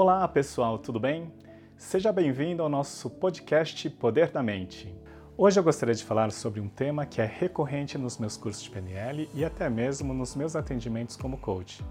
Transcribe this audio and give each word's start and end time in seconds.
Olá 0.00 0.28
pessoal, 0.28 0.78
tudo 0.78 1.00
bem? 1.00 1.28
Seja 1.76 2.12
bem-vindo 2.12 2.62
ao 2.62 2.68
nosso 2.68 3.10
podcast 3.10 3.90
Poder 3.90 4.30
da 4.30 4.40
Mente. 4.40 4.94
Hoje 5.36 5.58
eu 5.58 5.64
gostaria 5.64 5.92
de 5.92 6.04
falar 6.04 6.30
sobre 6.30 6.60
um 6.60 6.68
tema 6.68 7.04
que 7.04 7.20
é 7.20 7.24
recorrente 7.24 7.98
nos 7.98 8.16
meus 8.16 8.36
cursos 8.36 8.62
de 8.62 8.70
PNL 8.70 9.28
e 9.34 9.44
até 9.44 9.68
mesmo 9.68 10.14
nos 10.14 10.36
meus 10.36 10.54
atendimentos 10.54 11.16
como 11.16 11.36
coach. 11.38 11.84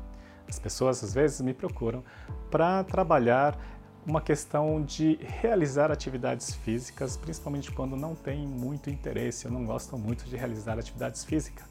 As 0.48 0.58
pessoas 0.58 1.04
às 1.04 1.14
vezes 1.14 1.42
me 1.42 1.54
procuram 1.54 2.02
para 2.50 2.82
trabalhar 2.86 3.60
uma 4.06 4.22
questão 4.22 4.82
de 4.82 5.20
realizar 5.22 5.92
atividades 5.92 6.56
físicas, 6.56 7.18
principalmente 7.18 7.74
quando 7.74 7.98
não 7.98 8.16
tem 8.16 8.48
muito 8.48 8.90
interesse 8.90 9.48
ou 9.48 9.52
não 9.52 9.66
gostam 9.66 10.00
muito 10.00 10.24
de 10.24 10.38
realizar 10.38 10.80
atividades 10.80 11.26
físicas. 11.26 11.68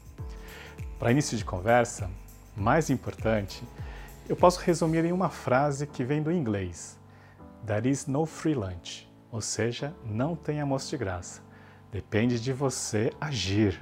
Para 0.99 1.09
início 1.09 1.35
de 1.35 1.43
conversa, 1.43 2.07
mais 2.55 2.91
importante, 2.91 3.63
eu 4.29 4.35
posso 4.35 4.59
resumir 4.59 5.05
em 5.05 5.11
uma 5.11 5.29
frase 5.29 5.87
que 5.87 6.03
vem 6.03 6.21
do 6.21 6.31
inglês: 6.31 6.99
There 7.65 7.89
is 7.89 8.07
no 8.07 8.25
free 8.25 8.55
lunch, 8.55 9.09
ou 9.31 9.41
seja, 9.41 9.93
não 10.05 10.35
tem 10.35 10.59
almoço 10.59 10.89
de 10.89 10.97
graça. 10.97 11.41
Depende 11.91 12.39
de 12.39 12.51
você 12.51 13.11
agir. 13.19 13.81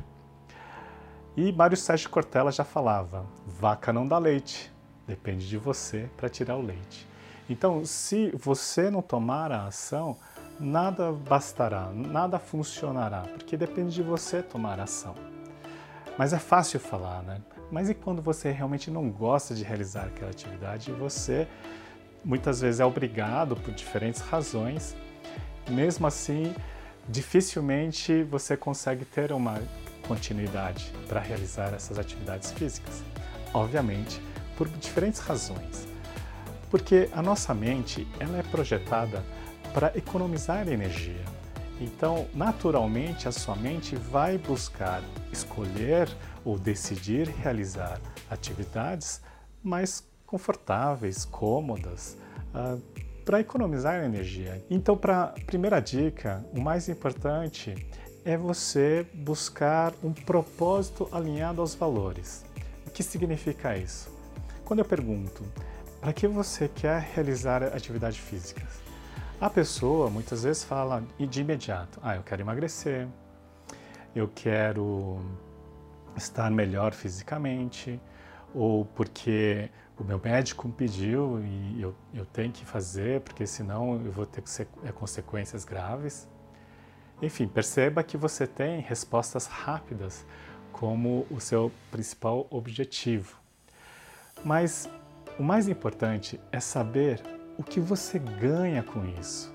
E 1.35 1.51
Mário 1.51 1.75
Sérgio 1.75 2.09
Cortella 2.09 2.51
já 2.51 2.63
falava: 2.63 3.25
vaca 3.45 3.91
não 3.91 4.07
dá 4.07 4.17
leite, 4.17 4.71
depende 5.07 5.47
de 5.47 5.57
você 5.57 6.09
para 6.15 6.29
tirar 6.29 6.57
o 6.57 6.61
leite. 6.61 7.07
Então, 7.49 7.85
se 7.85 8.31
você 8.37 8.89
não 8.89 9.01
tomar 9.01 9.51
a 9.51 9.67
ação, 9.67 10.17
nada 10.59 11.11
bastará, 11.11 11.91
nada 11.91 12.39
funcionará, 12.39 13.21
porque 13.21 13.57
depende 13.57 13.93
de 13.93 14.03
você 14.03 14.41
tomar 14.41 14.79
ação. 14.79 15.15
Mas 16.17 16.33
é 16.33 16.39
fácil 16.39 16.79
falar, 16.79 17.21
né? 17.23 17.41
Mas 17.71 17.89
e 17.89 17.93
quando 17.93 18.21
você 18.21 18.51
realmente 18.51 18.91
não 18.91 19.09
gosta 19.09 19.53
de 19.55 19.63
realizar 19.63 20.05
aquela 20.05 20.31
atividade 20.31 20.91
e 20.91 20.93
você 20.93 21.47
muitas 22.23 22.61
vezes 22.61 22.79
é 22.79 22.85
obrigado 22.85 23.55
por 23.55 23.73
diferentes 23.73 24.21
razões, 24.21 24.95
mesmo 25.69 26.07
assim, 26.07 26.53
dificilmente 27.07 28.23
você 28.23 28.57
consegue 28.57 29.05
ter 29.05 29.31
uma 29.31 29.61
continuidade 30.07 30.91
para 31.07 31.19
realizar 31.19 31.73
essas 31.73 31.99
atividades 31.99 32.51
físicas. 32.51 33.03
Obviamente, 33.53 34.21
por 34.57 34.67
diferentes 34.67 35.19
razões. 35.19 35.87
Porque 36.69 37.09
a 37.13 37.21
nossa 37.21 37.53
mente, 37.53 38.07
ela 38.19 38.37
é 38.37 38.43
projetada 38.43 39.23
para 39.73 39.91
economizar 39.95 40.67
energia. 40.67 41.23
Então, 41.79 42.27
naturalmente, 42.33 43.27
a 43.27 43.31
sua 43.31 43.55
mente 43.55 43.95
vai 43.95 44.37
buscar 44.37 45.01
escolher 45.31 46.07
ou 46.45 46.57
decidir 46.57 47.27
realizar 47.27 47.99
atividades 48.29 49.21
mais 49.61 50.07
confortáveis, 50.25 51.25
cômodas, 51.25 52.17
uh, 52.53 52.79
para 53.25 53.39
economizar 53.39 54.03
energia. 54.03 54.63
Então, 54.69 54.95
para 54.95 55.33
primeira 55.47 55.79
dica, 55.79 56.45
o 56.53 56.61
mais 56.61 56.87
importante 56.87 57.73
é 58.23 58.37
você 58.37 59.05
buscar 59.13 59.93
um 60.03 60.13
propósito 60.13 61.09
alinhado 61.11 61.59
aos 61.59 61.73
valores. 61.73 62.45
O 62.85 62.91
que 62.91 63.01
significa 63.01 63.75
isso? 63.75 64.09
Quando 64.63 64.79
eu 64.79 64.85
pergunto, 64.85 65.43
para 65.99 66.13
que 66.13 66.27
você 66.27 66.67
quer 66.67 67.01
realizar 67.01 67.63
atividades 67.63 68.19
físicas? 68.19 68.85
A 69.41 69.49
pessoa 69.49 70.09
muitas 70.09 70.43
vezes 70.43 70.63
fala 70.63 71.03
de 71.19 71.41
imediato: 71.41 71.99
ah, 72.01 72.15
eu 72.15 72.23
quero 72.23 72.41
emagrecer, 72.41 73.07
eu 74.15 74.29
quero 74.33 75.19
estar 76.15 76.49
melhor 76.49 76.93
fisicamente, 76.93 77.99
ou 78.53 78.85
porque 78.85 79.69
o 79.97 80.03
meu 80.03 80.19
médico 80.23 80.67
pediu 80.69 81.41
e 81.43 81.81
eu, 81.81 81.95
eu 82.13 82.25
tenho 82.25 82.51
que 82.51 82.65
fazer, 82.65 83.21
porque 83.21 83.47
senão 83.47 84.01
eu 84.03 84.11
vou 84.11 84.25
ter 84.25 84.43
é, 84.83 84.91
consequências 84.91 85.63
graves. 85.63 86.27
Enfim, 87.21 87.47
perceba 87.47 88.03
que 88.03 88.17
você 88.17 88.45
tem 88.45 88.81
respostas 88.81 89.45
rápidas 89.47 90.25
como 90.71 91.25
o 91.31 91.39
seu 91.39 91.71
principal 91.89 92.45
objetivo. 92.49 93.37
Mas 94.43 94.89
o 95.39 95.43
mais 95.43 95.69
importante 95.69 96.39
é 96.51 96.59
saber 96.59 97.21
o 97.57 97.63
que 97.63 97.79
você 97.79 98.19
ganha 98.19 98.83
com 98.83 99.05
isso. 99.19 99.54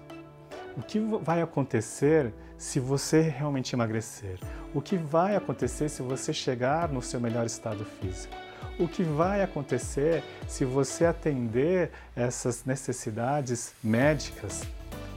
O 0.77 0.83
que 0.83 0.99
vai 1.23 1.43
acontecer 1.43 2.33
se 2.57 2.79
você 2.79 3.21
realmente 3.23 3.75
emagrecer? 3.75 4.39
O 4.73 4.81
que 4.81 4.97
vai 4.97 5.35
acontecer 5.35 5.89
se 5.89 6.01
você 6.03 6.33
chegar 6.33 6.89
no 6.89 7.03
seu 7.03 7.21
melhor 7.21 7.45
estado 7.45 7.85
físico? 7.85 8.35
O 8.79 8.87
que 8.87 9.03
vai 9.03 9.43
acontecer 9.43 10.23
se 10.47 10.65
você 10.65 11.05
atender 11.05 11.91
essas 12.15 12.65
necessidades 12.65 13.75
médicas 13.83 14.63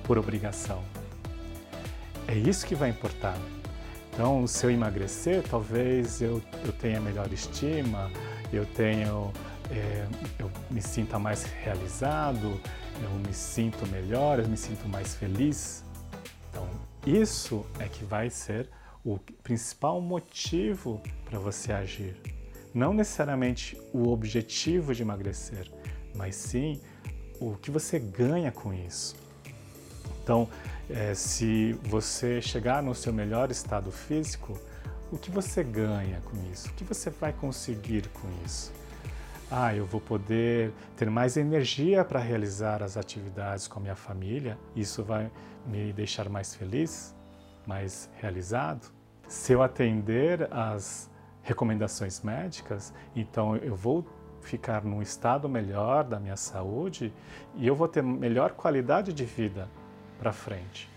por 0.03 0.17
obrigação? 0.17 0.83
É 2.27 2.35
isso 2.35 2.65
que 2.65 2.75
vai 2.75 2.89
importar. 2.89 3.37
Então, 4.13 4.45
se 4.47 4.65
eu 4.65 4.71
emagrecer, 4.71 5.43
talvez 5.49 6.21
eu, 6.21 6.41
eu 6.65 6.71
tenha 6.71 6.99
melhor 6.99 7.31
estima, 7.31 8.11
eu 8.51 8.65
tenho, 8.65 9.31
é, 9.71 10.07
eu 10.39 10.51
me 10.69 10.81
sinta 10.81 11.17
mais 11.17 11.43
realizado, 11.43 12.59
eu 13.01 13.09
me 13.25 13.33
sinto 13.33 13.85
melhor, 13.87 14.39
eu 14.39 14.47
me 14.47 14.57
sinto 14.57 14.87
mais 14.87 15.15
feliz. 15.15 15.83
Então, 16.49 16.67
isso 17.05 17.65
é 17.79 17.87
que 17.87 18.03
vai 18.03 18.29
ser 18.29 18.69
o 19.03 19.17
principal 19.43 19.99
motivo 19.99 21.01
para 21.25 21.39
você 21.39 21.71
agir. 21.71 22.15
Não 22.73 22.93
necessariamente 22.93 23.79
o 23.93 24.09
objetivo 24.09 24.93
de 24.95 25.01
emagrecer, 25.01 25.69
mas 26.15 26.35
sim 26.35 26.81
o 27.39 27.55
que 27.55 27.69
você 27.69 27.99
ganha 27.99 28.51
com 28.51 28.73
isso. 28.73 29.15
Então, 30.23 30.47
é, 30.89 31.13
se 31.13 31.73
você 31.83 32.41
chegar 32.41 32.81
no 32.81 32.95
seu 32.95 33.11
melhor 33.11 33.51
estado 33.51 33.91
físico, 33.91 34.57
o 35.11 35.17
que 35.17 35.29
você 35.29 35.63
ganha 35.63 36.21
com 36.21 36.37
isso? 36.51 36.69
O 36.69 36.73
que 36.73 36.83
você 36.83 37.09
vai 37.09 37.33
conseguir 37.33 38.07
com 38.09 38.27
isso? 38.45 38.71
Ah, 39.55 39.75
eu 39.75 39.85
vou 39.85 40.01
poder 40.01 40.73
ter 40.97 41.11
mais 41.11 41.37
energia 41.37 42.03
para 42.03 42.19
realizar 42.19 42.81
as 42.81 42.97
atividades 42.97 43.67
com 43.67 43.77
a 43.77 43.81
minha 43.83 43.95
família, 43.95 44.57
isso 44.75 45.03
vai 45.03 45.29
me 45.67 45.93
deixar 45.93 46.27
mais 46.27 46.55
feliz, 46.55 47.15
mais 47.67 48.09
realizado. 48.15 48.91
Se 49.27 49.53
eu 49.53 49.61
atender 49.61 50.51
às 50.51 51.07
recomendações 51.43 52.21
médicas, 52.21 52.91
então 53.15 53.55
eu 53.57 53.75
vou 53.75 54.03
ficar 54.41 54.83
num 54.83 55.03
estado 55.03 55.47
melhor 55.47 56.03
da 56.03 56.19
minha 56.19 56.35
saúde 56.35 57.13
e 57.53 57.67
eu 57.67 57.75
vou 57.75 57.87
ter 57.87 58.01
melhor 58.01 58.53
qualidade 58.53 59.13
de 59.13 59.23
vida 59.23 59.69
para 60.17 60.33
frente. 60.33 60.89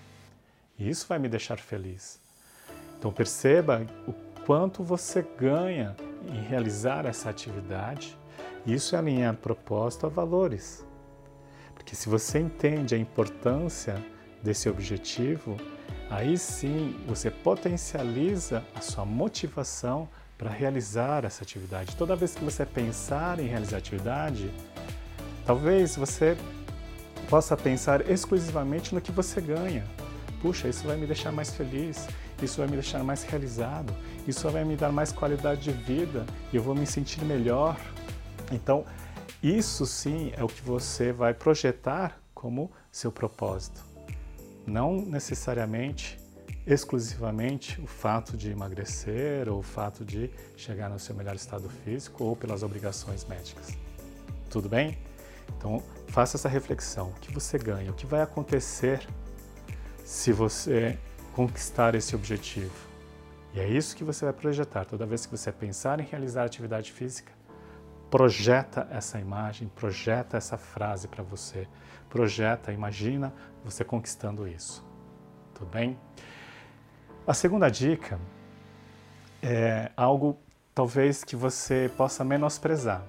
E 0.79 0.89
isso 0.89 1.07
vai 1.07 1.19
me 1.19 1.29
deixar 1.29 1.59
feliz. 1.59 2.19
Então 2.99 3.13
perceba 3.13 3.87
o 4.09 4.15
quanto 4.47 4.83
você 4.83 5.21
ganha 5.39 5.95
em 6.27 6.41
realizar 6.41 7.05
essa 7.05 7.29
atividade 7.29 8.17
isso 8.75 8.97
é 8.97 8.99
alinhar 8.99 9.35
propósito 9.37 10.07
a 10.07 10.09
valores. 10.09 10.85
Porque 11.75 11.95
se 11.95 12.09
você 12.09 12.39
entende 12.41 12.95
a 12.95 12.99
importância 12.99 14.05
desse 14.43 14.69
objetivo, 14.69 15.57
aí 16.11 16.37
sim 16.37 16.97
você 17.07 17.31
potencializa 17.31 18.65
a 18.75 18.81
sua 18.81 19.05
motivação 19.05 20.09
para 20.37 20.51
realizar 20.51 21.25
essa 21.25 21.43
atividade. 21.43 21.97
Toda 21.97 22.17
vez 22.17 22.35
que 22.35 22.45
você 22.45 22.67
pensar 22.67 23.39
em 23.39 23.47
realizar 23.47 23.79
atividade, 23.79 24.53
talvez 25.47 25.97
você 25.97 26.37
possa 27.31 27.57
pensar 27.57 28.09
exclusivamente 28.11 28.95
no 28.95 29.01
que 29.01 29.11
você 29.11 29.41
ganha. 29.41 29.85
Puxa, 30.41 30.69
isso 30.69 30.87
vai 30.87 30.97
me 30.97 31.07
deixar 31.07 31.33
mais 31.33 31.51
feliz, 31.55 32.07
isso 32.43 32.59
vai 32.59 32.67
me 32.67 32.75
deixar 32.75 33.03
mais 33.03 33.25
realizado, 33.25 33.95
isso 34.29 34.49
vai 34.51 34.65
me 34.65 34.77
dar 34.77 34.93
mais 34.93 35.11
qualidade 35.11 35.63
de 35.63 35.73
vida 35.73 36.27
e 36.53 36.57
eu 36.57 36.63
vou 36.63 36.75
me 36.75 36.87
sentir 36.87 37.25
melhor. 37.25 37.77
Então, 38.53 38.85
isso 39.43 39.87
sim 39.87 40.33
é 40.37 40.43
o 40.43 40.49
que 40.49 40.63
você 40.63 41.13
vai 41.13 41.35
projetar 41.35 42.21
como 42.35 42.71
seu 42.91 43.11
propósito. 43.13 43.85
Não 44.67 45.01
necessariamente, 45.01 46.19
exclusivamente, 46.67 47.81
o 47.81 47.87
fato 47.87 48.37
de 48.37 48.51
emagrecer 48.51 49.49
ou 49.49 49.61
o 49.61 49.63
fato 49.63 50.05
de 50.05 50.31
chegar 50.57 50.89
no 50.89 50.99
seu 50.99 51.15
melhor 51.15 51.35
estado 51.37 51.69
físico 51.69 52.25
ou 52.25 52.37
pelas 52.37 52.63
obrigações 52.63 53.25
médicas. 53.25 53.77
Tudo 54.51 54.69
bem? 54.69 54.99
Então, 55.57 55.83
faça 56.09 56.37
essa 56.37 56.49
reflexão. 56.49 57.11
O 57.11 57.21
que 57.21 57.33
você 57.33 57.59
ganha? 57.59 57.91
O 57.91 57.95
que 57.95 58.07
vai 58.07 58.23
acontecer 58.23 59.07
se 60.05 60.33
você 60.33 60.99
conquistar 61.35 61.95
esse 61.95 62.15
objetivo? 62.15 62.75
E 63.55 63.61
é 63.61 63.69
isso 63.69 63.97
que 63.97 64.05
você 64.05 64.25
vai 64.25 64.35
projetar. 64.35 64.85
Toda 64.85 65.07
vez 65.07 65.25
que 65.25 65.37
você 65.37 65.53
pensar 65.53 66.01
em 66.01 66.05
realizar 66.05 66.45
atividade 66.45 66.93
física, 66.93 67.33
projeta 68.11 68.87
essa 68.91 69.19
imagem, 69.19 69.69
projeta 69.69 70.37
essa 70.37 70.57
frase 70.57 71.09
para 71.09 71.23
você, 71.23 71.67
projeta, 72.09 72.73
imagina 72.73 73.33
você 73.65 73.85
conquistando 73.85 74.47
isso. 74.47 74.85
Tudo 75.55 75.71
bem? 75.71 75.99
A 77.27 77.35
segunda 77.35 77.69
dica 77.69 78.19
é 79.43 79.91
algo 79.97 80.39
talvez 80.75 81.25
que 81.25 81.35
você 81.35 81.91
possa 81.97 82.23
menosprezar, 82.23 83.05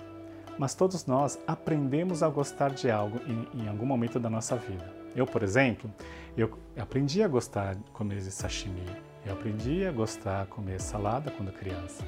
mas 0.57 0.73
todos 0.73 1.05
nós 1.05 1.37
aprendemos 1.45 2.23
a 2.23 2.29
gostar 2.29 2.71
de 2.71 2.89
algo 2.89 3.19
em, 3.27 3.63
em 3.63 3.67
algum 3.67 3.85
momento 3.85 4.19
da 4.19 4.29
nossa 4.29 4.55
vida. 4.55 4.95
Eu, 5.15 5.25
por 5.25 5.43
exemplo, 5.43 5.91
eu 6.35 6.57
aprendi 6.77 7.21
a 7.23 7.27
gostar 7.27 7.75
de 7.75 7.83
comer 7.91 8.21
sashimi. 8.21 8.85
Eu 9.25 9.33
aprendi 9.33 9.85
a 9.85 9.91
gostar 9.91 10.45
de 10.45 10.51
comer 10.51 10.79
salada 10.79 11.31
quando 11.31 11.51
criança. 11.51 12.03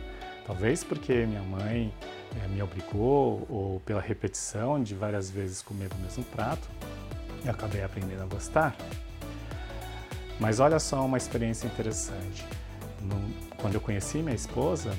Talvez 0.50 0.84
porque 0.84 1.28
minha 1.28 1.44
mãe 1.44 1.94
é, 2.44 2.48
me 2.48 2.60
obrigou 2.60 3.46
ou 3.48 3.80
pela 3.82 4.02
repetição 4.02 4.82
de 4.82 4.96
várias 4.96 5.30
vezes 5.30 5.62
comer 5.62 5.92
o 5.94 5.96
mesmo 5.98 6.24
prato, 6.24 6.68
eu 7.46 7.52
acabei 7.52 7.84
aprendendo 7.84 8.24
a 8.24 8.26
gostar. 8.26 8.76
Mas 10.40 10.60
olha 10.60 10.80
só 10.80 11.06
uma 11.06 11.18
experiência 11.18 11.68
interessante. 11.68 12.44
No, 13.00 13.16
quando 13.62 13.76
eu 13.76 13.80
conheci 13.80 14.24
minha 14.24 14.36
esposa, 14.36 14.90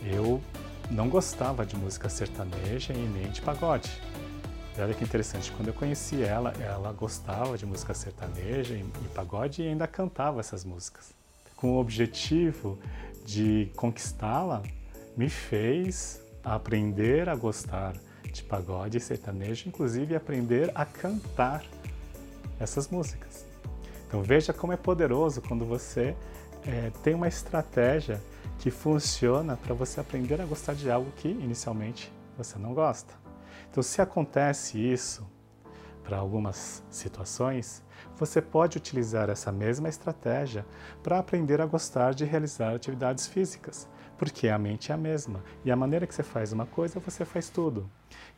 eu 0.00 0.40
não 0.88 1.08
gostava 1.08 1.66
de 1.66 1.74
música 1.74 2.08
sertaneja 2.08 2.92
e 2.92 2.98
nem 2.98 3.32
de 3.32 3.42
pagode. 3.42 3.90
Olha 4.78 4.94
que 4.94 5.02
interessante, 5.02 5.50
quando 5.50 5.68
eu 5.68 5.74
conheci 5.74 6.22
ela, 6.22 6.52
ela 6.60 6.92
gostava 6.92 7.58
de 7.58 7.66
música 7.66 7.94
sertaneja 7.94 8.74
e 8.74 8.84
pagode 9.12 9.60
e 9.60 9.66
ainda 9.66 9.88
cantava 9.88 10.38
essas 10.38 10.64
músicas. 10.64 11.12
Com 11.56 11.72
o 11.72 11.80
objetivo 11.80 12.78
de 13.24 13.70
conquistá-la, 13.76 14.62
me 15.16 15.28
fez 15.28 16.20
aprender 16.42 17.28
a 17.28 17.36
gostar 17.36 17.94
de 18.32 18.42
pagode 18.42 18.98
e 18.98 19.00
sertanejo, 19.00 19.68
inclusive 19.68 20.16
aprender 20.16 20.70
a 20.74 20.84
cantar 20.84 21.64
essas 22.58 22.88
músicas. 22.88 23.46
Então 24.06 24.22
veja 24.22 24.52
como 24.52 24.72
é 24.72 24.76
poderoso 24.76 25.40
quando 25.42 25.64
você 25.64 26.16
é, 26.66 26.90
tem 27.02 27.14
uma 27.14 27.28
estratégia 27.28 28.20
que 28.58 28.70
funciona 28.70 29.56
para 29.56 29.74
você 29.74 30.00
aprender 30.00 30.40
a 30.40 30.44
gostar 30.44 30.74
de 30.74 30.90
algo 30.90 31.10
que 31.16 31.28
inicialmente 31.28 32.12
você 32.36 32.58
não 32.58 32.72
gosta. 32.74 33.12
Então, 33.70 33.82
se 33.82 34.00
acontece 34.00 34.78
isso 34.78 35.26
para 36.04 36.18
algumas 36.18 36.82
situações, 36.90 37.82
você 38.16 38.40
pode 38.40 38.78
utilizar 38.78 39.30
essa 39.30 39.50
mesma 39.50 39.88
estratégia 39.88 40.66
para 41.02 41.18
aprender 41.18 41.60
a 41.60 41.66
gostar 41.66 42.14
de 42.14 42.24
realizar 42.24 42.74
atividades 42.74 43.26
físicas, 43.26 43.88
porque 44.18 44.48
a 44.48 44.58
mente 44.58 44.92
é 44.92 44.94
a 44.94 44.98
mesma 44.98 45.42
e 45.64 45.70
a 45.70 45.76
maneira 45.76 46.06
que 46.06 46.14
você 46.14 46.22
faz 46.22 46.52
uma 46.52 46.66
coisa, 46.66 47.00
você 47.00 47.24
faz 47.24 47.48
tudo. 47.48 47.88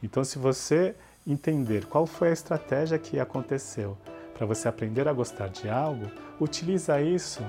Então, 0.03 0.23
se 0.25 0.39
você 0.39 0.95
entender 1.27 1.87
qual 1.87 2.07
foi 2.07 2.29
a 2.29 2.33
estratégia 2.33 2.99
que 2.99 3.19
aconteceu 3.19 3.97
para 4.35 4.47
você 4.47 4.69
aprender 4.69 5.09
a 5.09 5.13
gostar 5.13 5.49
de 5.49 5.69
algo, 5.69 6.11
utiliza 6.41 7.01
isso 7.01 7.43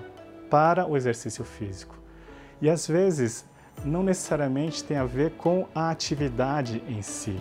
para 0.49 0.85
o 0.85 0.95
exercício 0.95 1.43
físico. 1.43 1.97
E 2.61 2.69
às 2.69 2.87
vezes 2.87 3.45
não 3.83 4.03
necessariamente 4.03 4.83
tem 4.83 4.97
a 4.97 5.05
ver 5.05 5.31
com 5.31 5.67
a 5.75 5.89
atividade 5.89 6.81
em 6.87 7.01
si, 7.01 7.39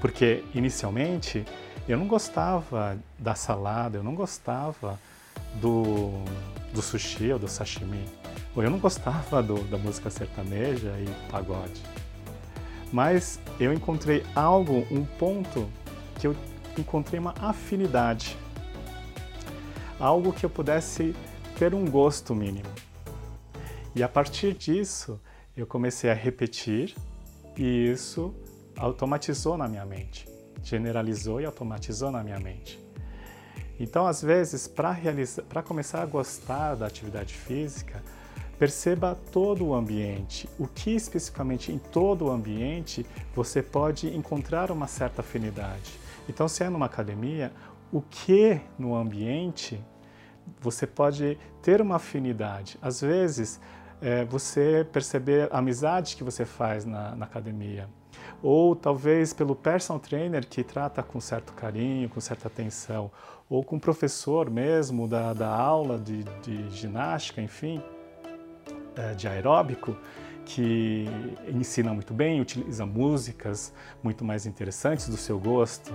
porque 0.00 0.44
inicialmente 0.54 1.44
eu 1.88 1.98
não 1.98 2.06
gostava 2.06 2.98
da 3.18 3.34
salada, 3.34 3.98
eu 3.98 4.02
não 4.02 4.14
gostava 4.14 4.98
do, 5.60 6.10
do 6.72 6.80
sushi 6.80 7.32
ou 7.32 7.38
do 7.38 7.48
sashimi, 7.48 8.04
ou 8.56 8.62
eu 8.62 8.70
não 8.70 8.78
gostava 8.78 9.42
do, 9.42 9.62
da 9.64 9.76
música 9.76 10.10
sertaneja 10.10 10.94
e 10.98 11.30
pagode. 11.30 11.82
Mas 12.92 13.40
eu 13.58 13.72
encontrei 13.72 14.24
algo, 14.34 14.86
um 14.90 15.04
ponto 15.04 15.68
que 16.18 16.26
eu 16.26 16.36
encontrei 16.78 17.18
uma 17.20 17.34
afinidade, 17.40 18.36
algo 19.98 20.32
que 20.32 20.46
eu 20.46 20.50
pudesse 20.50 21.14
ter 21.58 21.74
um 21.74 21.84
gosto 21.84 22.34
mínimo. 22.34 22.68
E 23.94 24.02
a 24.02 24.08
partir 24.08 24.54
disso, 24.54 25.20
eu 25.56 25.66
comecei 25.66 26.10
a 26.10 26.14
repetir 26.14 26.94
e 27.56 27.90
isso 27.90 28.34
automatizou 28.76 29.56
na 29.56 29.68
minha 29.68 29.84
mente, 29.86 30.26
generalizou 30.64 31.40
e 31.40 31.44
automatizou 31.44 32.10
na 32.10 32.24
minha 32.24 32.40
mente. 32.40 32.82
Então, 33.78 34.06
às 34.06 34.22
vezes, 34.22 34.66
para 34.68 35.62
começar 35.62 36.02
a 36.02 36.06
gostar 36.06 36.74
da 36.74 36.86
atividade 36.86 37.34
física, 37.34 38.02
perceba 38.58 39.18
todo 39.32 39.66
o 39.66 39.74
ambiente. 39.74 40.48
O 40.58 40.66
que 40.66 40.90
especificamente 40.94 41.72
em 41.72 41.78
todo 41.78 42.26
o 42.26 42.30
ambiente 42.30 43.04
você 43.34 43.62
pode 43.62 44.14
encontrar 44.16 44.70
uma 44.70 44.86
certa 44.86 45.20
afinidade. 45.22 45.98
Então, 46.28 46.48
se 46.48 46.62
é 46.62 46.70
numa 46.70 46.86
academia, 46.86 47.52
o 47.92 48.00
que 48.00 48.60
no 48.78 48.94
ambiente 48.94 49.82
você 50.60 50.86
pode 50.86 51.38
ter 51.62 51.80
uma 51.80 51.96
afinidade. 51.96 52.78
Às 52.80 53.00
vezes, 53.00 53.60
é, 54.00 54.24
você 54.24 54.86
perceber 54.92 55.48
a 55.50 55.58
amizade 55.58 56.16
que 56.16 56.24
você 56.24 56.44
faz 56.44 56.84
na, 56.84 57.14
na 57.16 57.24
academia. 57.24 57.88
Ou 58.42 58.76
talvez 58.76 59.32
pelo 59.32 59.54
personal 59.54 60.00
trainer 60.00 60.46
que 60.46 60.62
trata 60.62 61.02
com 61.02 61.20
certo 61.20 61.52
carinho, 61.52 62.08
com 62.08 62.20
certa 62.20 62.48
atenção, 62.48 63.10
ou 63.48 63.62
com 63.62 63.76
o 63.76 63.80
professor 63.80 64.50
mesmo 64.50 65.06
da, 65.08 65.32
da 65.32 65.48
aula 65.48 65.98
de, 65.98 66.24
de 66.42 66.68
ginástica, 66.70 67.40
enfim, 67.40 67.82
é, 68.96 69.14
de 69.14 69.26
aeróbico, 69.28 69.96
que 70.44 71.06
ensina 71.48 71.92
muito 71.92 72.12
bem, 72.12 72.40
utiliza 72.40 72.84
músicas 72.84 73.72
muito 74.02 74.24
mais 74.24 74.46
interessantes 74.46 75.08
do 75.08 75.16
seu 75.16 75.38
gosto. 75.38 75.92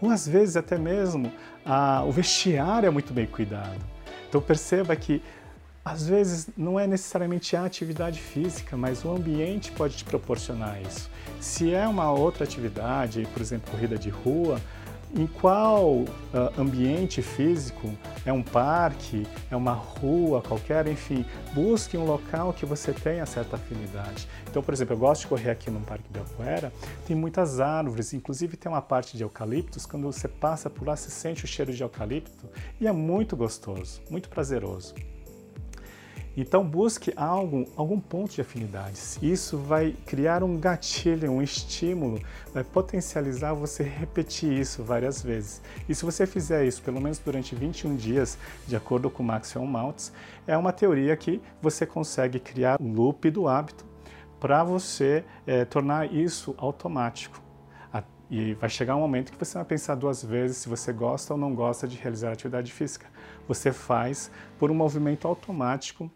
Ou 0.00 0.10
às 0.10 0.26
vezes 0.26 0.56
até 0.56 0.78
mesmo 0.78 1.30
a, 1.64 2.02
o 2.04 2.10
vestiário 2.10 2.86
é 2.86 2.90
muito 2.90 3.12
bem 3.12 3.26
cuidado. 3.26 3.84
Então 4.28 4.40
perceba 4.40 4.96
que 4.96 5.22
às 5.84 6.06
vezes 6.06 6.48
não 6.56 6.80
é 6.80 6.86
necessariamente 6.86 7.54
a 7.54 7.64
atividade 7.64 8.18
física, 8.18 8.76
mas 8.76 9.04
o 9.04 9.10
ambiente 9.10 9.70
pode 9.72 9.96
te 9.96 10.04
proporcionar 10.04 10.80
isso. 10.80 11.10
Se 11.40 11.74
é 11.74 11.86
uma 11.86 12.10
outra 12.10 12.44
atividade, 12.44 13.28
por 13.32 13.42
exemplo, 13.42 13.70
corrida 13.70 13.98
de 13.98 14.08
rua, 14.08 14.58
em 15.16 15.26
qual 15.26 15.90
uh, 15.90 16.08
ambiente 16.58 17.22
físico, 17.22 17.92
é 18.26 18.32
um 18.32 18.42
parque, 18.42 19.24
é 19.50 19.54
uma 19.54 19.72
rua 19.72 20.42
qualquer, 20.42 20.88
enfim, 20.88 21.24
busque 21.52 21.96
um 21.96 22.04
local 22.04 22.52
que 22.52 22.66
você 22.66 22.92
tenha 22.92 23.24
certa 23.24 23.54
afinidade. 23.54 24.26
Então, 24.50 24.60
por 24.60 24.74
exemplo, 24.74 24.94
eu 24.94 24.98
gosto 24.98 25.20
de 25.22 25.26
correr 25.28 25.50
aqui 25.50 25.70
no 25.70 25.80
Parque 25.80 26.04
Ibirapuera, 26.08 26.72
tem 27.06 27.14
muitas 27.14 27.60
árvores, 27.60 28.12
inclusive 28.12 28.56
tem 28.56 28.72
uma 28.72 28.82
parte 28.82 29.16
de 29.16 29.22
eucaliptos, 29.22 29.86
quando 29.86 30.04
você 30.04 30.26
passa 30.26 30.68
por 30.68 30.88
lá, 30.88 30.96
você 30.96 31.10
sente 31.10 31.44
o 31.44 31.46
cheiro 31.46 31.72
de 31.72 31.82
eucalipto 31.82 32.48
e 32.80 32.88
é 32.88 32.92
muito 32.92 33.36
gostoso, 33.36 34.00
muito 34.10 34.28
prazeroso. 34.28 34.94
Então 36.36 36.66
busque 36.66 37.12
algo, 37.16 37.64
algum 37.76 38.00
ponto 38.00 38.32
de 38.32 38.40
afinidades. 38.40 39.18
Isso 39.22 39.56
vai 39.56 39.92
criar 40.04 40.42
um 40.42 40.58
gatilho, 40.58 41.30
um 41.30 41.40
estímulo, 41.40 42.20
vai 42.52 42.64
potencializar 42.64 43.54
você 43.54 43.82
repetir 43.84 44.52
isso 44.52 44.82
várias 44.82 45.22
vezes. 45.22 45.62
E 45.88 45.94
se 45.94 46.04
você 46.04 46.26
fizer 46.26 46.64
isso 46.64 46.82
pelo 46.82 47.00
menos 47.00 47.18
durante 47.18 47.54
21 47.54 47.94
dias, 47.94 48.36
de 48.66 48.74
acordo 48.74 49.08
com 49.08 49.22
Maxwell 49.22 49.64
Maltz, 49.64 50.12
é 50.46 50.56
uma 50.56 50.72
teoria 50.72 51.16
que 51.16 51.40
você 51.62 51.86
consegue 51.86 52.40
criar 52.40 52.80
um 52.80 52.92
loop 52.92 53.30
do 53.30 53.46
hábito 53.46 53.84
para 54.40 54.64
você 54.64 55.24
é, 55.46 55.64
tornar 55.64 56.12
isso 56.12 56.54
automático. 56.58 57.44
E 58.30 58.54
vai 58.54 58.68
chegar 58.68 58.96
um 58.96 59.00
momento 59.00 59.30
que 59.30 59.38
você 59.38 59.56
vai 59.56 59.64
pensar 59.64 59.94
duas 59.94 60.24
vezes 60.24 60.56
se 60.56 60.68
você 60.68 60.92
gosta 60.92 61.34
ou 61.34 61.38
não 61.38 61.54
gosta 61.54 61.86
de 61.86 61.96
realizar 61.96 62.32
atividade 62.32 62.72
física. 62.72 63.06
Você 63.46 63.70
faz 63.70 64.30
por 64.58 64.70
um 64.70 64.74
movimento 64.74 65.28
automático 65.28 66.10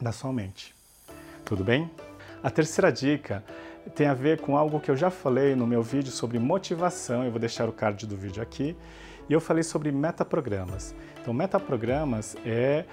da 0.00 0.12
sua 0.12 0.32
mente. 0.32 0.74
Tudo 1.44 1.64
bem? 1.64 1.90
A 2.42 2.50
terceira 2.50 2.92
dica 2.92 3.42
tem 3.94 4.06
a 4.06 4.14
ver 4.14 4.40
com 4.40 4.56
algo 4.56 4.80
que 4.80 4.90
eu 4.90 4.96
já 4.96 5.10
falei 5.10 5.54
no 5.54 5.66
meu 5.66 5.82
vídeo 5.82 6.10
sobre 6.10 6.38
motivação, 6.38 7.24
eu 7.24 7.30
vou 7.30 7.38
deixar 7.38 7.68
o 7.68 7.72
card 7.72 8.06
do 8.06 8.16
vídeo 8.16 8.42
aqui, 8.42 8.76
e 9.28 9.32
eu 9.32 9.40
falei 9.40 9.62
sobre 9.62 9.90
metaprogramas. 9.92 10.94
Então, 11.20 11.32
metaprogramas 11.32 12.36
é 12.44 12.84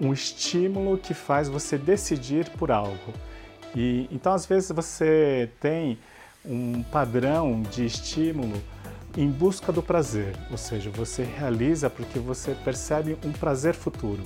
um 0.00 0.12
estímulo 0.12 0.98
que 0.98 1.14
faz 1.14 1.48
você 1.48 1.76
decidir 1.76 2.48
por 2.50 2.70
algo. 2.70 3.12
E 3.74 4.08
então, 4.10 4.32
às 4.32 4.46
vezes 4.46 4.70
você 4.70 5.50
tem 5.60 5.98
um 6.44 6.82
padrão 6.82 7.62
de 7.62 7.86
estímulo 7.86 8.62
em 9.16 9.30
busca 9.30 9.70
do 9.70 9.82
prazer, 9.82 10.34
ou 10.50 10.56
seja, 10.56 10.90
você 10.90 11.22
realiza 11.22 11.90
porque 11.90 12.18
você 12.18 12.54
percebe 12.64 13.16
um 13.24 13.32
prazer 13.32 13.74
futuro. 13.74 14.22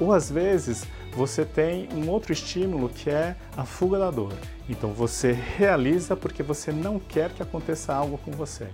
Ou 0.00 0.12
às 0.12 0.30
vezes 0.30 0.86
você 1.12 1.44
tem 1.44 1.88
um 1.92 2.08
outro 2.08 2.32
estímulo 2.32 2.88
que 2.88 3.10
é 3.10 3.36
a 3.56 3.64
fuga 3.64 3.98
da 3.98 4.10
dor. 4.10 4.32
Então 4.68 4.92
você 4.92 5.32
realiza 5.32 6.16
porque 6.16 6.42
você 6.42 6.72
não 6.72 6.98
quer 6.98 7.30
que 7.30 7.42
aconteça 7.42 7.94
algo 7.94 8.16
com 8.18 8.30
você. 8.30 8.68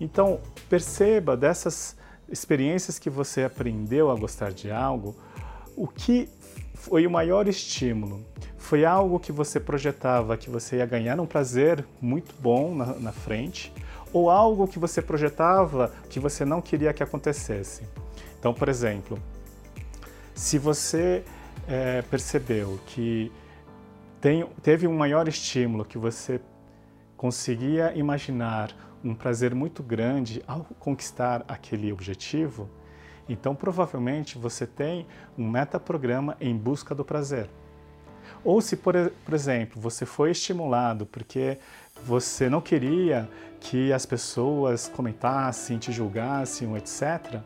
Então 0.00 0.40
perceba 0.68 1.36
dessas 1.36 1.96
experiências 2.28 2.98
que 2.98 3.10
você 3.10 3.42
aprendeu 3.44 4.10
a 4.10 4.16
gostar 4.16 4.52
de 4.52 4.70
algo, 4.70 5.14
o 5.76 5.86
que 5.86 6.28
foi 6.74 7.06
o 7.06 7.10
maior 7.10 7.48
estímulo? 7.48 8.24
Foi 8.56 8.84
algo 8.84 9.20
que 9.20 9.32
você 9.32 9.60
projetava 9.60 10.36
que 10.36 10.48
você 10.48 10.76
ia 10.76 10.86
ganhar 10.86 11.20
um 11.20 11.26
prazer 11.26 11.84
muito 12.00 12.34
bom 12.40 12.74
na, 12.74 12.86
na 12.94 13.12
frente, 13.12 13.72
ou 14.12 14.30
algo 14.30 14.68
que 14.68 14.78
você 14.78 15.02
projetava 15.02 15.92
que 16.08 16.20
você 16.20 16.44
não 16.44 16.62
queria 16.62 16.92
que 16.92 17.02
acontecesse? 17.02 17.82
Então, 18.38 18.54
por 18.54 18.68
exemplo, 18.68 19.18
se 20.34 20.58
você 20.58 21.24
é, 21.68 22.02
percebeu 22.02 22.80
que 22.86 23.30
tem, 24.20 24.44
teve 24.62 24.86
um 24.86 24.96
maior 24.96 25.28
estímulo 25.28 25.84
que 25.84 25.96
você 25.96 26.40
conseguia 27.16 27.92
imaginar 27.94 28.74
um 29.02 29.14
prazer 29.14 29.54
muito 29.54 29.82
grande 29.82 30.42
ao 30.46 30.64
conquistar 30.78 31.44
aquele 31.46 31.92
objetivo, 31.92 32.68
então 33.28 33.54
provavelmente 33.54 34.36
você 34.36 34.66
tem 34.66 35.06
um 35.38 35.48
metaprograma 35.48 36.36
em 36.40 36.56
busca 36.56 36.94
do 36.94 37.04
prazer. 37.04 37.48
Ou 38.42 38.60
se, 38.60 38.76
por, 38.76 38.94
por 39.24 39.34
exemplo, 39.34 39.80
você 39.80 40.04
foi 40.04 40.30
estimulado 40.30 41.06
porque 41.06 41.58
você 42.02 42.48
não 42.48 42.60
queria 42.60 43.28
que 43.60 43.92
as 43.92 44.04
pessoas 44.04 44.88
comentassem, 44.88 45.78
te 45.78 45.92
julgassem, 45.92 46.74
etc., 46.76 47.40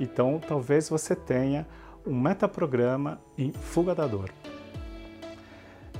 então 0.00 0.40
talvez 0.40 0.88
você 0.88 1.14
tenha 1.14 1.66
um 2.06 2.18
metaprograma 2.18 3.20
em 3.36 3.52
fuga 3.52 3.94
da 3.94 4.06
dor. 4.06 4.30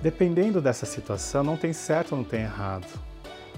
Dependendo 0.02 0.60
dessa 0.60 0.84
situação, 0.84 1.44
não 1.44 1.56
tem 1.56 1.72
certo 1.72 2.12
ou 2.12 2.18
não 2.18 2.24
tem 2.24 2.42
errado. 2.42 2.86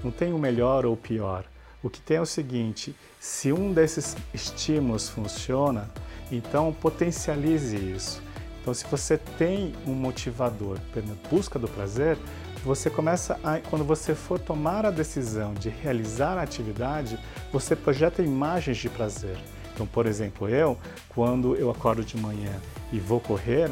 Não 0.02 0.10
tem 0.10 0.32
o 0.32 0.38
melhor 0.38 0.84
ou 0.84 0.92
o 0.92 0.96
pior. 0.96 1.44
O 1.82 1.88
que 1.88 2.00
tem 2.00 2.18
é 2.18 2.20
o 2.20 2.26
seguinte: 2.26 2.94
se 3.18 3.52
um 3.52 3.72
desses 3.72 4.16
estímulos 4.32 5.08
funciona, 5.08 5.90
então 6.30 6.72
potencialize 6.72 7.76
isso. 7.76 8.22
Então, 8.60 8.72
se 8.72 8.86
você 8.86 9.18
tem 9.18 9.74
um 9.86 9.92
motivador 9.92 10.78
pela 10.92 11.14
busca 11.30 11.58
do 11.58 11.68
prazer, 11.68 12.16
você 12.64 12.88
começa 12.88 13.38
a, 13.44 13.58
quando 13.60 13.84
você 13.84 14.14
for 14.14 14.38
tomar 14.38 14.86
a 14.86 14.90
decisão 14.90 15.52
de 15.52 15.68
realizar 15.68 16.38
a 16.38 16.42
atividade, 16.42 17.18
você 17.52 17.76
projeta 17.76 18.22
imagens 18.22 18.78
de 18.78 18.88
prazer. 18.88 19.36
Então, 19.74 19.86
por 19.86 20.06
exemplo, 20.06 20.48
eu, 20.48 20.78
quando 21.08 21.56
eu 21.56 21.70
acordo 21.70 22.04
de 22.04 22.16
manhã 22.16 22.52
e 22.92 22.98
vou 23.00 23.20
correr, 23.20 23.70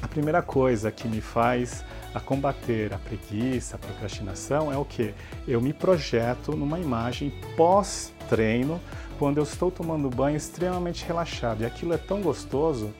a 0.00 0.08
primeira 0.08 0.40
coisa 0.40 0.90
que 0.90 1.08
me 1.08 1.20
faz 1.20 1.84
a 2.14 2.20
combater 2.20 2.92
a 2.92 2.98
preguiça, 2.98 3.76
a 3.76 3.78
procrastinação 3.78 4.72
é 4.72 4.76
o 4.76 4.84
que? 4.84 5.12
Eu 5.46 5.60
me 5.60 5.72
projeto 5.72 6.56
numa 6.56 6.78
imagem 6.78 7.32
pós-treino, 7.56 8.80
quando 9.18 9.36
eu 9.36 9.42
estou 9.42 9.70
tomando 9.70 10.08
banho 10.08 10.36
extremamente 10.36 11.04
relaxado. 11.04 11.62
E 11.62 11.66
aquilo 11.66 11.92
é 11.92 11.98
tão 11.98 12.22
gostoso, 12.22 12.90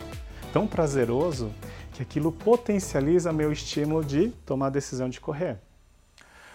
tão 0.53 0.67
prazeroso, 0.67 1.51
que 1.95 2.03
aquilo 2.03 2.31
potencializa 2.31 3.33
meu 3.33 3.51
estímulo 3.51 4.05
de 4.05 4.29
tomar 4.45 4.67
a 4.67 4.71
decisão 4.71 5.09
de 5.09 5.21
correr. 5.21 5.59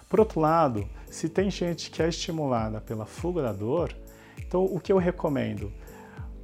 Por 0.07 0.19
outro 0.19 0.39
lado, 0.39 0.87
se 1.09 1.27
tem 1.27 1.49
gente 1.49 1.89
que 1.89 2.01
é 2.01 2.07
estimulada 2.07 2.79
pela 2.79 3.05
fuga 3.05 3.41
da 3.41 3.51
dor, 3.51 3.95
então 4.39 4.65
o 4.65 4.79
que 4.79 4.91
eu 4.91 4.97
recomendo? 4.97 5.71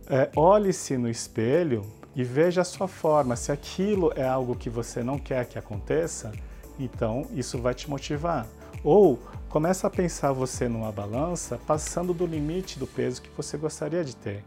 É, 0.08 0.30
Olhe-se 0.36 0.98
no 0.98 1.10
espelho 1.10 1.84
e 2.16 2.24
veja 2.24 2.62
a 2.62 2.66
sua 2.66 2.88
forma. 2.88 3.36
Se 3.36 3.52
aquilo 3.52 4.12
é 4.16 4.28
algo 4.28 4.56
que 4.56 4.70
você 4.70 5.04
não 5.04 5.18
quer 5.18 5.46
que 5.46 5.58
aconteça, 5.58 6.32
então 6.80 7.28
isso 7.34 7.58
vai 7.60 7.74
te 7.74 7.90
motivar. 7.90 8.48
Ou 8.84 9.18
começa 9.48 9.88
a 9.88 9.90
pensar 9.90 10.32
você 10.32 10.68
numa 10.68 10.92
balança 10.92 11.60
passando 11.68 12.14
do 12.14 12.26
limite 12.26 12.80
do 12.80 12.88
peso 12.88 13.22
que 13.22 13.30
você 13.30 13.58
gostaria 13.58 14.04
de 14.04 14.16
ter. 14.16 14.44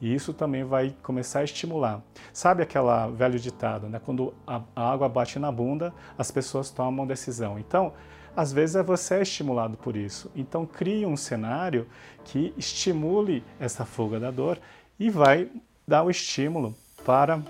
E 0.00 0.14
isso 0.14 0.32
também 0.34 0.62
vai 0.62 0.94
começar 1.02 1.40
a 1.40 1.44
estimular. 1.44 2.02
Sabe 2.32 2.62
aquela 2.62 3.06
velho 3.08 3.38
ditado, 3.38 3.88
né? 3.88 3.98
Quando 4.04 4.34
a, 4.46 4.62
água 4.74 5.08
bate 5.08 5.38
na 5.38 5.50
bunda, 5.50 5.92
as 6.18 6.30
pessoas 6.30 6.70
tomam 6.70 7.06
decisão. 7.06 7.58
Então, 7.58 7.92
às 8.36 8.52
vezes 8.52 8.76
é 8.76 8.82
você 8.82 9.14
é 9.14 9.22
estimulado 9.22 9.78
por 9.78 9.96
isso. 9.96 10.30
Então, 10.36 10.66
crie 10.66 11.06
um 11.06 11.16
cenário 11.16 11.86
que 12.22 12.52
estimule 12.56 13.42
essa 13.58 13.86
fuga 13.86 14.20
da 14.20 14.30
dor 14.30 14.58
e 15.00 15.08
vai 15.08 15.48
dar 15.88 16.02
o 16.02 16.10
estímulo 16.10 16.74
para 17.04 17.42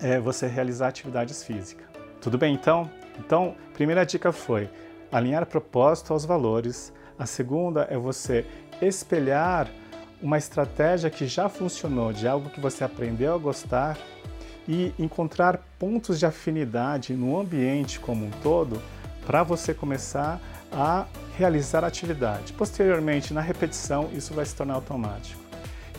é, 0.00 0.18
você 0.18 0.48
realizar 0.48 0.88
atividades 0.88 1.44
físicas. 1.44 1.86
Tudo 2.20 2.36
bem, 2.36 2.52
então? 2.52 2.90
Então, 3.18 3.54
primeira 3.74 4.04
dica 4.04 4.32
foi 4.32 4.68
alinhar 5.10 5.46
propósito 5.46 6.12
aos 6.12 6.24
valores. 6.24 6.92
A 7.16 7.26
segunda 7.26 7.86
é 7.88 7.96
você 7.96 8.44
espelhar 8.80 9.70
uma 10.20 10.38
estratégia 10.38 11.10
que 11.10 11.26
já 11.26 11.48
funcionou, 11.48 12.12
de 12.12 12.26
algo 12.26 12.50
que 12.50 12.60
você 12.60 12.82
aprendeu 12.82 13.34
a 13.34 13.38
gostar 13.38 13.96
e 14.66 14.92
encontrar 14.98 15.60
pontos 15.78 16.18
de 16.18 16.26
afinidade 16.26 17.14
no 17.14 17.38
ambiente 17.38 18.00
como 18.00 18.26
um 18.26 18.30
todo 18.42 18.80
para 19.26 19.42
você 19.42 19.72
começar 19.72 20.40
a 20.72 21.06
realizar 21.36 21.84
a 21.84 21.88
atividade. 21.88 22.52
Posteriormente, 22.52 23.34
na 23.34 23.40
repetição, 23.40 24.08
isso 24.12 24.34
vai 24.34 24.44
se 24.44 24.54
tornar 24.54 24.74
automático. 24.74 25.40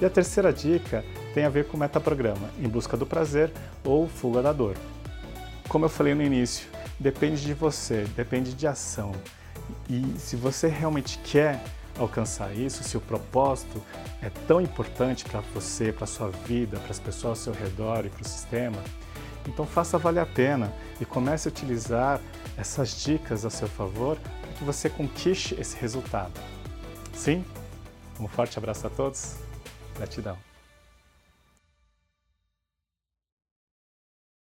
E 0.01 0.06
a 0.06 0.10
terceira 0.10 0.51
dica 0.51 1.03
tem 1.34 1.46
a 1.46 1.50
ver 1.50 1.65
com 1.65 1.77
o 1.77 1.80
metaprograma, 1.80 2.50
em 2.60 2.68
busca 2.68 2.98
do 2.98 3.06
prazer 3.06 3.51
ou 3.84 4.08
fuga 4.08 4.42
da 4.42 4.51
dor. 4.51 4.75
Como 5.70 5.86
eu 5.86 5.89
falei 5.89 6.13
no 6.13 6.24
início, 6.24 6.68
depende 7.00 7.42
de 7.42 7.53
você, 7.53 8.06
depende 8.15 8.53
de 8.53 8.68
ação. 8.68 9.12
E 9.89 10.15
se 10.18 10.36
você 10.36 10.68
realmente 10.68 11.20
quer 11.20 11.60
alcançar 11.98 12.53
isso, 12.53 12.84
se 12.84 12.98
o 12.98 13.01
propósito 13.01 13.82
é 14.22 14.30
tão 14.48 14.60
importante 14.60 15.24
para 15.25 15.42
você, 15.53 15.92
para 15.92 16.08
sua 16.08 16.30
vida, 16.30 16.80
para 16.80 16.92
as 16.92 17.00
pessoas 17.00 17.48
ao 17.48 17.53
seu 17.53 17.53
redor 17.53 18.06
e 18.06 18.10
para 18.10 18.22
o 18.22 18.27
sistema, 18.27 18.77
então 19.48 19.65
faça 19.65 19.98
valer 19.98 20.22
a 20.22 20.25
pena 20.25 20.74
e 21.00 21.06
comece 21.06 21.48
a 21.48 21.51
utilizar 21.51 22.20
essas 22.57 23.03
dicas 23.03 23.45
a 23.45 23.50
seu 23.50 23.67
favor 23.67 24.17
para 24.41 24.53
que 24.53 24.63
você 24.63 24.89
conquiste 24.89 25.55
esse 25.60 25.75
resultado. 25.77 26.39
Sim? 27.13 27.43
Um 28.19 28.27
forte 28.27 28.57
abraço 28.57 28.88
a 28.88 28.89
todos. 28.89 29.38
Gratidão. 29.95 30.52